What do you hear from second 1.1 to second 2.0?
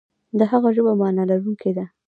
لرونکې ده.